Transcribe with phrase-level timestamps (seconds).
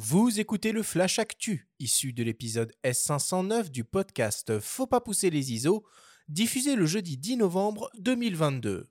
[0.00, 5.52] Vous écoutez le Flash Actu, issu de l'épisode S509 du podcast Faut pas pousser les
[5.52, 5.84] ISO,
[6.28, 8.86] diffusé le jeudi 10 novembre 2022.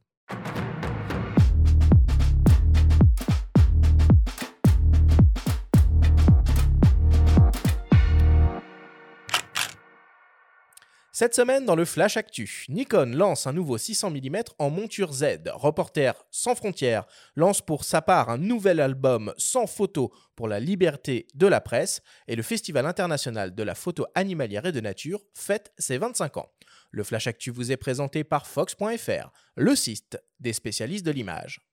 [11.19, 15.49] Cette semaine, dans le Flash Actu, Nikon lance un nouveau 600 mm en monture Z.
[15.51, 21.25] Reporter sans frontières lance pour sa part un nouvel album sans photo pour la liberté
[21.33, 22.03] de la presse.
[22.27, 26.51] Et le Festival international de la photo animalière et de nature fête ses 25 ans.
[26.91, 31.66] Le Flash Actu vous est présenté par Fox.fr, le site des spécialistes de l'image.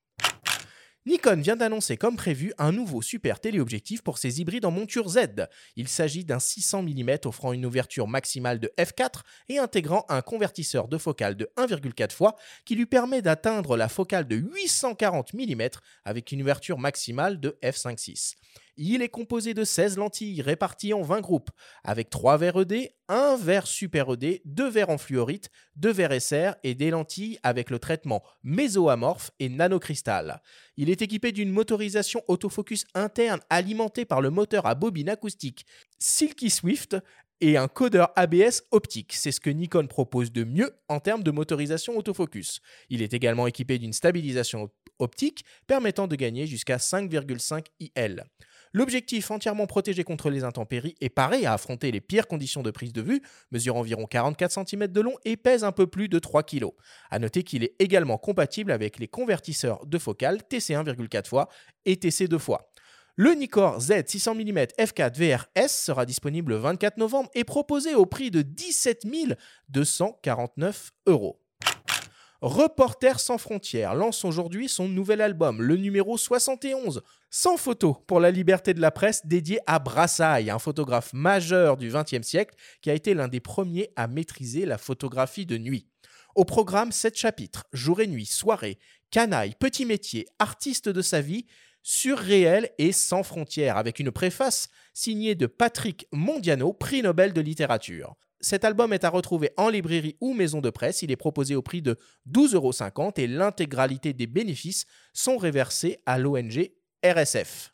[1.06, 5.48] Nikon vient d'annoncer comme prévu un nouveau super téléobjectif pour ses hybrides en monture Z.
[5.76, 10.88] Il s'agit d'un 600 mm offrant une ouverture maximale de f4 et intégrant un convertisseur
[10.88, 15.68] de focale de 1,4 fois qui lui permet d'atteindre la focale de 840 mm
[16.06, 18.36] avec une ouverture maximale de f5.6.
[18.76, 21.50] Il est composé de 16 lentilles réparties en 20 groupes,
[21.84, 26.54] avec 3 verres ED, 1 verre super ED, 2 verres en fluorite, 2 verres SR
[26.64, 30.42] et des lentilles avec le traitement mésoamorphe et nanocristal.
[30.76, 35.66] Il est équipé d'une motorisation autofocus interne alimentée par le moteur à bobine acoustique
[36.00, 36.96] Silky Swift
[37.40, 39.12] et un codeur ABS optique.
[39.12, 42.60] C'est ce que Nikon propose de mieux en termes de motorisation autofocus.
[42.90, 48.24] Il est également équipé d'une stabilisation optique permettant de gagner jusqu'à 5,5 IL.
[48.76, 52.92] L'objectif entièrement protégé contre les intempéries est paré à affronter les pires conditions de prise
[52.92, 53.22] de vue,
[53.52, 56.66] mesure environ 44 cm de long et pèse un peu plus de 3 kg.
[57.12, 61.48] A noter qu'il est également compatible avec les convertisseurs de focale TC 1,4 fois
[61.84, 62.68] et TC 2 fois.
[63.14, 68.06] Le Nikkor Z 600 mm f4 VRS sera disponible le 24 novembre et proposé au
[68.06, 69.06] prix de 17
[69.68, 71.43] 249 euros.
[72.46, 77.00] Reporters sans frontières lance aujourd'hui son nouvel album, le numéro 71,
[77.30, 81.88] sans photo pour la liberté de la presse dédié à Brassailles, un photographe majeur du
[81.88, 85.86] XXe siècle qui a été l'un des premiers à maîtriser la photographie de nuit.
[86.34, 88.78] Au programme, 7 chapitres, jour et nuit, soirée,
[89.10, 91.46] canaille, petit métier, artiste de sa vie,
[91.82, 98.16] surréel et sans frontières, avec une préface signée de Patrick Mondiano, prix Nobel de littérature.
[98.44, 101.00] Cet album est à retrouver en librairie ou maison de presse.
[101.00, 101.98] Il est proposé au prix de
[102.30, 104.84] 12,50 euros et l'intégralité des bénéfices
[105.14, 106.70] sont réversés à l'ONG
[107.02, 107.73] RSF.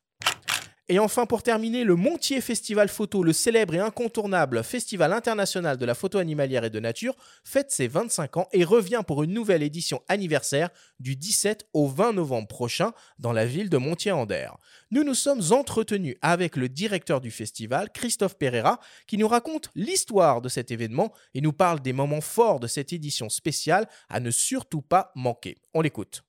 [0.92, 5.84] Et enfin, pour terminer, le Montier Festival Photo, le célèbre et incontournable festival international de
[5.84, 7.14] la photo animalière et de nature,
[7.44, 10.68] fête ses 25 ans et revient pour une nouvelle édition anniversaire
[10.98, 14.48] du 17 au 20 novembre prochain dans la ville de Montier-Ander.
[14.90, 20.42] Nous nous sommes entretenus avec le directeur du festival, Christophe Pereira, qui nous raconte l'histoire
[20.42, 24.32] de cet événement et nous parle des moments forts de cette édition spéciale à ne
[24.32, 25.58] surtout pas manquer.
[25.72, 26.24] On l'écoute.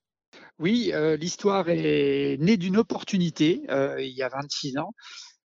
[0.62, 4.94] Oui, euh, l'histoire est née d'une opportunité euh, il y a 26 ans.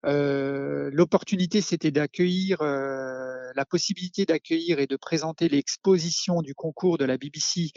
[0.06, 7.18] Euh, l'opportunité, c'était d'accueillir la possibilité d'accueillir et de présenter l'exposition du concours de la
[7.18, 7.72] BBC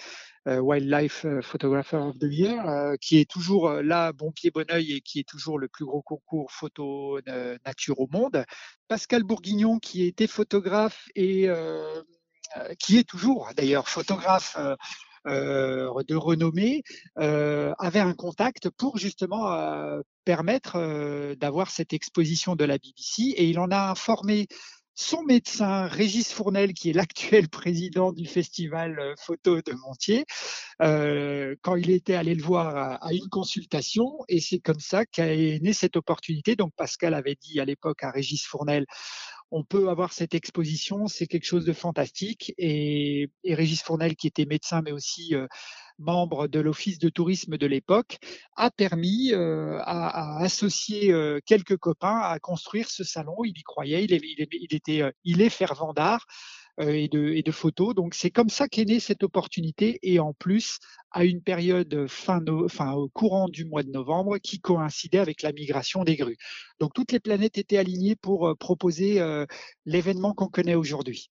[0.46, 5.20] Wildlife Photographer of the Year, qui est toujours là, bon pied, bon oeil, et qui
[5.20, 7.20] est toujours le plus gros concours photo
[7.64, 8.44] nature au monde.
[8.88, 11.48] Pascal Bourguignon, qui était photographe et
[12.80, 14.56] qui est toujours d'ailleurs photographe
[15.28, 16.82] de renommée
[17.18, 23.48] euh, avait un contact pour justement euh, permettre d'avoir cette exposition de la BBC et
[23.48, 24.46] il en a informé
[25.00, 30.24] son médecin, Régis Fournel, qui est l'actuel président du festival photo de Montier,
[30.80, 34.10] quand il était allé le voir à, à une consultation.
[34.28, 36.56] Et c'est comme ça qu'est née cette opportunité.
[36.56, 38.86] Donc Pascal avait dit à l'époque à Régis Fournel,
[39.50, 42.52] on peut avoir cette exposition, c'est quelque chose de fantastique.
[42.58, 45.46] Et, Régis Fournel, qui était médecin, mais aussi euh,
[45.98, 48.18] membre de l'office de tourisme de l'époque,
[48.56, 53.36] a permis euh, à, associer euh, quelques copains à construire ce salon.
[53.44, 56.26] Il y croyait, il, il était, il est fervent d'art.
[56.80, 57.08] Euh, et,
[57.42, 57.94] de, photos.
[57.94, 60.78] Donc c'est comme ça qu'est née cette opportunité et en plus
[61.10, 66.04] à une période fin, au courant du mois de novembre qui coïncidait avec la migration
[66.04, 66.36] des grues.
[66.78, 69.44] Donc toutes les planètes étaient alignées pour euh, proposer euh,
[69.86, 71.30] l'événement qu'on connaît aujourd'hui.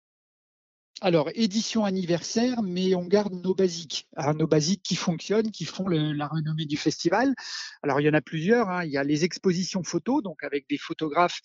[1.01, 5.89] Alors, édition anniversaire, mais on garde nos basiques, hein, nos basiques qui fonctionnent, qui font
[5.89, 7.35] la renommée du festival.
[7.83, 8.69] Alors, il y en a plusieurs.
[8.69, 8.85] Hein.
[8.85, 11.41] Il y a les expositions photos, donc avec des photographes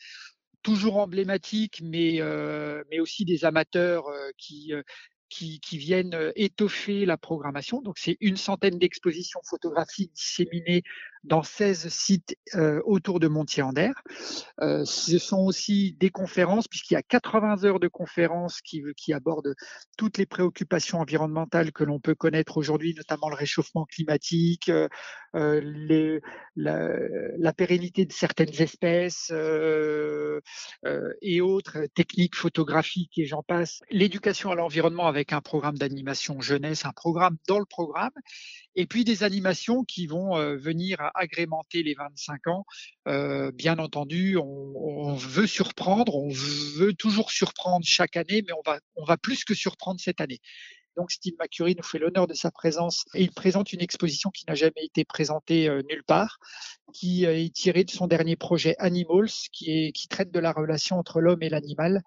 [0.62, 4.82] toujours emblématiques, mais, euh, mais aussi des amateurs euh,
[5.30, 7.80] qui, euh, viennent étoffer la programmation.
[7.80, 10.82] Donc, c'est une centaine d'expositions photographiques disséminées
[11.24, 12.34] dans 16 sites
[12.84, 13.92] autour de Montier-en-Der.
[14.58, 18.82] ce sont aussi des conférences, puisqu'il y a 80 heures de conférences qui,
[19.12, 19.54] abordent
[19.98, 24.72] toutes les préoccupations environnementales que l'on peut connaître aujourd'hui, notamment le réchauffement climatique,
[25.34, 26.20] la,
[26.56, 29.30] la, pérennité de certaines espèces
[31.20, 33.82] et autres techniques photographiques et j'en passe.
[33.90, 38.12] L'éducation à l'environnement avec un programme d'animation jeunesse, un programme dans le programme,
[38.74, 42.64] et puis des animations qui vont venir agrémenter les 25 ans.
[43.52, 49.04] bien entendu, on, veut surprendre, on veut toujours surprendre chaque année, mais on va, on
[49.04, 50.40] va plus que surprendre cette année.
[51.00, 54.44] Donc Steve McCurry nous fait l'honneur de sa présence et il présente une exposition qui
[54.46, 56.38] n'a jamais été présentée nulle part,
[56.92, 61.42] qui est tirée de son dernier projet Animals, qui, traite de la relation entre l'homme
[61.42, 62.02] et l'animal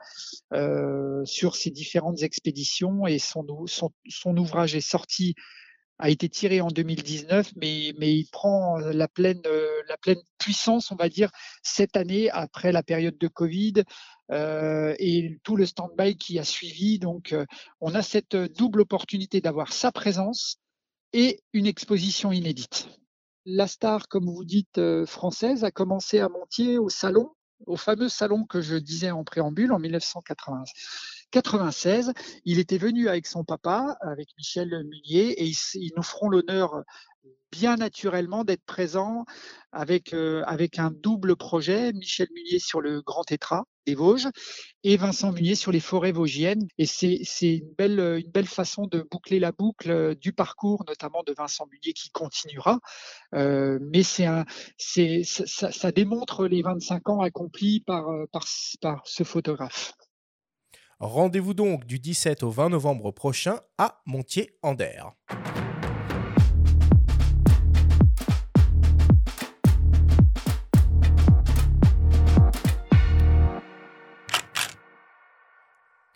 [1.26, 5.34] sur ses différentes expéditions et son ouvrage est sorti
[6.00, 9.42] a été tiré en 2019, mais, mais il prend la pleine,
[9.88, 11.30] la pleine puissance, on va dire,
[11.62, 13.84] cette année après la période de Covid
[14.32, 17.00] euh, et tout le stand-by qui a suivi.
[17.00, 17.46] Donc, euh,
[17.82, 20.58] on a cette double opportunité d'avoir sa présence
[21.14, 22.88] et une exposition inédite.
[23.46, 27.32] La star, comme vous dites, euh, française, a commencé à Montier au salon,
[27.68, 30.64] au fameux salon que je disais en préambule en 1980.
[31.34, 32.14] 96,
[32.46, 36.84] il était venu avec son papa, avec Michel Munier, et ils, nous feront l'honneur
[37.52, 39.26] bien naturellement d'être présents
[39.72, 44.28] avec, euh, avec un double projet, Michel Munier sur le Grand Tétra des Vosges
[44.84, 46.68] et Vincent Munier sur les forêts vosgiennes.
[46.78, 51.34] Et c'est une belle, une belle façon de boucler la boucle du parcours, notamment de
[51.36, 52.80] Vincent Munier qui continuera.
[53.34, 54.46] Euh, mais c'est un,
[54.78, 58.46] ça, ça, démontre les 25 ans accomplis par, par,
[58.82, 59.94] par ce photographe.
[61.06, 65.12] Rendez-vous donc du 17 au 20 novembre prochain à Montier-en-Der.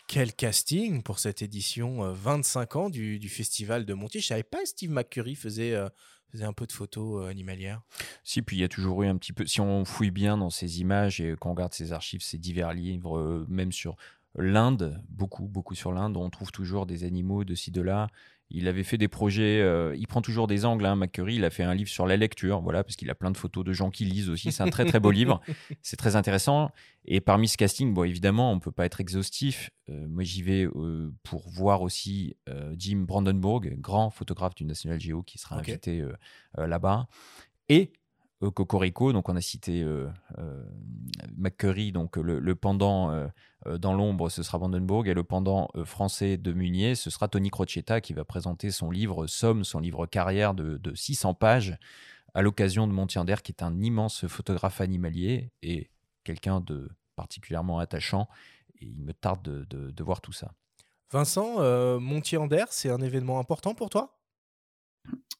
[0.06, 4.22] Quel casting pour cette édition 25 euh, ans du, festival de Montier.
[4.22, 5.90] Je savais pas Steve McCurry faisait, euh,
[6.32, 7.82] faisait un peu de photos euh, animalières.
[8.24, 9.44] Si, puis il y a toujours eu un petit peu.
[9.44, 13.44] Si on fouille bien dans ces images et qu'on regarde ces archives, ces divers livres,
[13.48, 13.96] même sur
[14.38, 18.08] l'Inde, beaucoup, beaucoup sur l'Inde, on trouve toujours des animaux de ci, de là.
[18.50, 21.50] Il avait fait des projets, euh, il prend toujours des angles, hein, McCurry, il a
[21.50, 23.90] fait un livre sur la lecture, voilà, parce qu'il a plein de photos de gens
[23.90, 25.42] qui lisent aussi, c'est un très très beau livre,
[25.82, 26.70] c'est très intéressant.
[27.04, 29.70] Et parmi ce casting, bon, évidemment, on ne peut pas être exhaustif.
[29.90, 32.36] Euh, moi, j'y vais euh, pour voir aussi
[32.76, 36.04] Jim Brandenburg, grand photographe du National Geo, qui sera invité
[36.56, 37.06] là-bas.
[37.68, 37.92] Et
[38.40, 39.84] Cocorico, donc on a cité
[41.36, 43.28] McCurry, donc le pendant
[43.66, 47.28] euh, dans l'ombre, ce sera Vandenberg et le pendant euh, français de Munier, ce sera
[47.28, 51.76] Tony Crocetta qui va présenter son livre Somme, son livre carrière de, 600 pages
[52.34, 55.90] à l'occasion de Montiander, qui est un immense photographe animalier et
[56.24, 58.28] quelqu'un de particulièrement attachant.
[58.80, 60.52] Et il me tarde de, voir tout ça.
[61.10, 64.17] Vincent, euh, Montier-en-Der, c'est un événement important pour toi?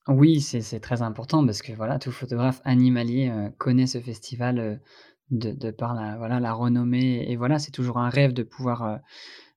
[0.09, 4.81] Oui, c'est très important parce que voilà, tout photographe animalier connaît ce festival
[5.31, 7.31] de, par la, voilà, la renommée.
[7.31, 8.97] Et voilà, c'est toujours un rêve de pouvoir euh,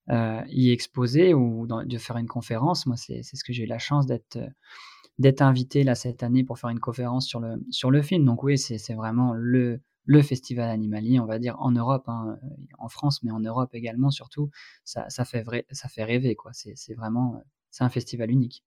[0.10, 2.86] euh, y exposer ou de faire une conférence.
[2.86, 6.60] Moi, c'est ce que j'ai eu la chance d'être euh, invité là cette année pour
[6.60, 7.40] faire une conférence sur
[7.92, 8.26] le, film.
[8.26, 9.82] Donc oui, c'est vraiment le,
[10.24, 12.38] festival animalier, on va dire, en Europe, hein,
[12.80, 14.50] en France, mais en Europe également, surtout.
[14.84, 16.52] Ça fait rêver, quoi.
[16.54, 18.64] C'est vraiment, c'est un festival unique.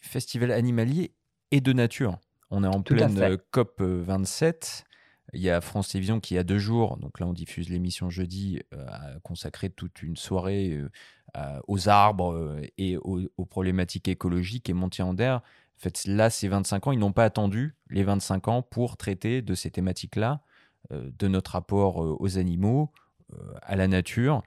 [0.00, 1.12] Festival animalier
[1.50, 2.18] et de nature.
[2.50, 4.84] On est en pleine COP 27.
[5.32, 8.60] Il y a France Télévisions qui, a deux jours, donc là on diffuse l'émission jeudi,
[8.74, 10.80] euh, a consacré toute une soirée
[11.36, 14.68] euh, aux arbres euh, et aux, problématiques écologiques.
[14.68, 18.62] Et Montier-en-Der, en fait, là, ces 25 ans, ils n'ont pas attendu les 25 ans
[18.62, 20.40] pour traiter de ces thématiques-là,
[20.90, 22.90] de notre rapport aux animaux,
[23.62, 24.42] à la nature,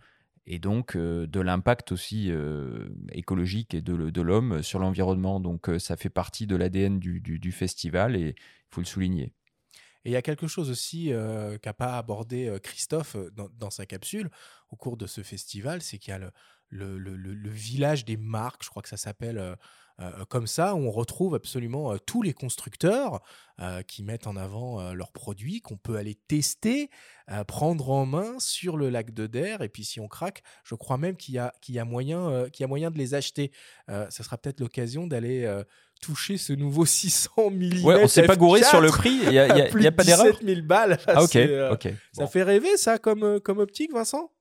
[0.46, 2.32] et donc de l'impact aussi
[3.12, 5.40] écologique et de, l'homme sur l'environnement.
[5.40, 9.34] Donc ça fait partie de l'ADN du, festival et il faut le souligner.
[10.06, 13.70] Et il y a quelque chose aussi euh, qu'a pas abordé euh, Christophe euh, dans,
[13.70, 14.30] sa capsule
[14.70, 16.32] au cours de ce festival, c'est qu'il y a
[16.70, 19.56] le, village des marques, je crois que ça s'appelle
[20.30, 23.22] comme ça, où on retrouve absolument tous les constructeurs
[23.88, 26.90] qui mettent en avant leurs produits, qu'on peut aller tester,
[27.48, 29.62] prendre en main sur le lac de Der.
[29.62, 32.50] Et puis si on craque, je crois même qu'il y, a, qu'il y, a moyen,
[32.52, 33.52] qu'il y a moyen de les acheter.
[33.88, 35.48] ça sera peut-être l'occasion d'aller
[36.04, 37.86] toucher ce nouveau 600 mm.
[37.86, 39.18] Ouais, on s'est pas gouré sur le prix.
[39.24, 40.38] Il n'y a, y a, pas d'erreur?
[40.44, 40.98] 000 balles.
[41.08, 41.36] Ah, ok.
[41.36, 41.76] Euh,
[42.12, 44.32] ça fait rêver, ça, comme, euh, comme optique, Vincent?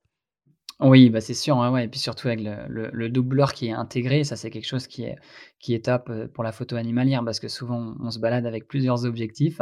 [0.80, 4.24] Oui, bah, c'est sûr, et puis surtout avec le le le doubleur qui est intégré,
[4.24, 5.16] ça c'est quelque chose qui est
[5.60, 8.66] qui est top, heu, pour la photo animalière parce que souvent on se balade avec
[8.66, 9.60] plusieurs objectifs,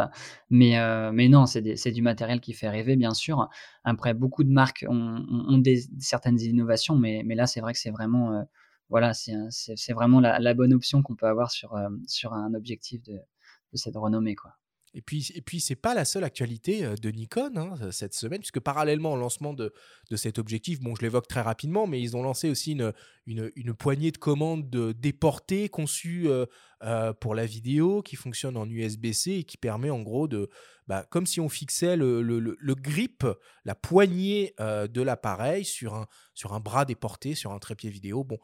[0.51, 1.61] mais heu, mais non, c'est
[1.93, 3.49] du matériel qui fait rêver bien sûr.
[3.85, 7.91] Après beaucoup de marques ont des certaines innovations, mais mais là c'est vrai que c'est
[7.91, 8.45] vraiment, heu,
[8.89, 11.77] voilà, c'est vraiment la bonne option qu'on peut avoir sur,
[12.07, 13.15] sur un objectif de
[13.73, 14.60] de cette renommée, quoi.
[14.95, 18.61] Et puis, et puis c'est pas la seule actualité de Nikon hein, cette semaine, puisque
[18.61, 19.73] parallèlement au lancement de,
[20.11, 22.93] de cet objectif, bon, je l'évoque très rapidement, mais ils ont lancé aussi une,
[23.27, 26.29] une, poignée de commandes de déportées conçues
[27.21, 30.49] pour la vidéo, qui fonctionne en USB-C et qui permet en gros de,
[30.87, 33.25] bah, comme si on fixait le, grip,
[33.65, 38.25] la poignée de l'appareil sur un, bras déporté, sur un trépied vidéo.
[38.25, 38.39] Bon,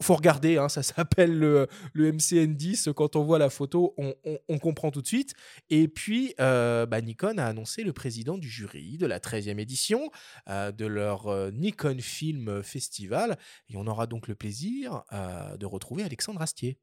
[0.00, 2.92] faut regarder, hein, ça s'appelle le, le, MCN10.
[2.92, 5.34] Quand on voit la photo, on, comprend tout de suite.
[5.68, 10.10] Et puis, euh, bah, Nikon a annoncé le président du jury de la 13e édition
[10.48, 13.36] euh, de leur euh, Nikon Film Festival.
[13.68, 16.78] Et on aura donc le plaisir de retrouver Alexandre Astier.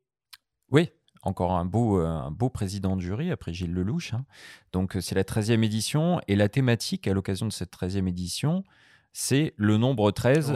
[0.70, 0.90] Oui,
[1.24, 4.14] encore un beau, un beau président de jury après Gilles Lelouch.
[4.14, 4.26] Hein.
[4.72, 6.22] Donc, c'est la 13e édition.
[6.28, 8.64] Et la thématique à l'occasion de cette 13e édition,
[9.14, 10.54] c'est le nombre 13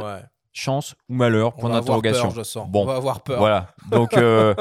[0.55, 2.33] chance ou malheur Point d'interrogation.
[2.67, 3.39] Bon, on va avoir peur.
[3.39, 3.67] Voilà.
[3.91, 4.55] Donc, euh,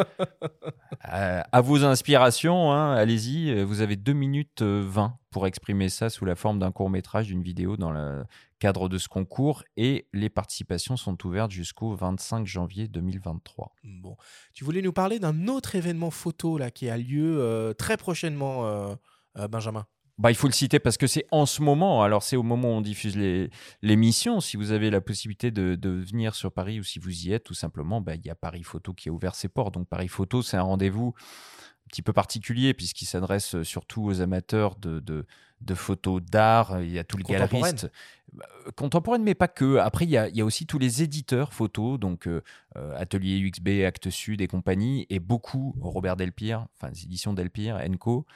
[1.01, 3.63] à, vos inspirations, hein, allez-y.
[3.63, 7.27] Vous avez 2 minutes 20 euh, pour exprimer ça sous la forme d'un court métrage,
[7.27, 8.25] d'une vidéo dans le
[8.59, 9.63] cadre de ce concours.
[9.77, 13.73] Et les participations sont ouvertes jusqu'au 25 janvier 2023.
[13.85, 14.17] Bon,
[14.53, 18.97] tu voulais nous parler d'un autre événement photo là qui a lieu euh, très prochainement,
[19.49, 19.87] Benjamin?
[20.17, 22.69] Bah, il faut le citer parce que c'est en ce moment, alors c'est au moment
[22.69, 23.19] où on diffuse
[23.83, 27.43] l'émission, si vous avez la possibilité de, venir sur Paris ou si vous y êtes,
[27.43, 29.75] tout simplement, bah, il y a Paris Photo qui a ouvert ses portes.
[29.75, 31.15] Donc Paris Photo, c'est un rendez-vous
[31.95, 35.27] petit peu particulier puisqu'il s'adresse surtout aux amateurs de, de,
[35.61, 36.83] de photos d'art.
[36.83, 37.89] Il y a tous les galeristes
[38.33, 39.77] bah, contemporaines, mais pas que.
[39.77, 42.43] Après, il y a, il y a aussi tous les éditeurs photos, donc euh,
[42.77, 47.77] euh, Atelier UXB, Actes Sud et compagnie, et beaucoup Robert Delpire, enfin les éditions Delpire,
[47.77, 48.27] Enco.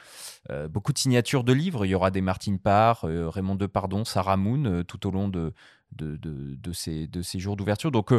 [0.51, 1.85] Euh, beaucoup de signatures de livres.
[1.85, 5.53] Il y aura des Martine Parr, Raymond Depardon, Sarah Moon tout au long de,
[5.91, 7.91] de, de, de ces, de ces jours d'ouverture.
[7.91, 8.13] Donc,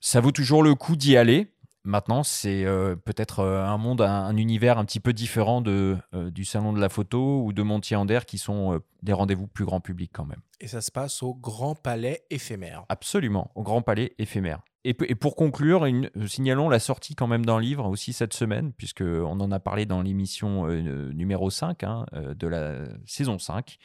[0.00, 1.54] ça vaut toujours le coup d'y aller.
[1.88, 6.30] Maintenant, c'est euh, peut-être euh, un monde, un, univers un petit peu différent de, euh,
[6.30, 10.10] du Salon de la photo ou de Montier-Ander qui sont des rendez-vous plus grand public
[10.12, 10.40] quand même.
[10.60, 12.84] Et ça se passe au Grand Palais éphémère.
[12.90, 14.60] Absolument, au Grand Palais éphémère.
[14.84, 18.74] Et, et pour conclure, une, signalons la sortie quand même d'un livre aussi cette semaine,
[18.74, 23.78] puisqu'on en a parlé dans l'émission numéro 5 hein, de la saison 5.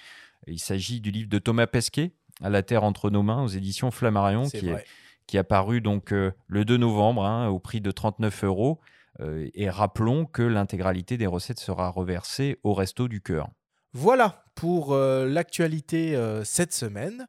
[0.48, 3.92] Il s'agit du livre de Thomas Pesquet, À la Terre entre nos mains, aux éditions
[3.92, 4.86] Flammarion, qui est
[5.28, 8.80] qui a paru donc euh, le 2 novembre hein, au prix de 39 euros.
[9.20, 13.50] Euh, et rappelons que l'intégralité des recettes sera reversée au Resto du Cœur.
[13.94, 17.28] Voilà pour euh, l'actualité cette semaine.